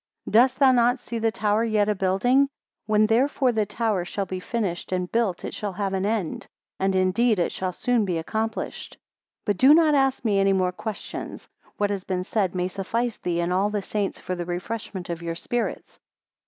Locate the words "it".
5.45-5.53, 7.37-7.51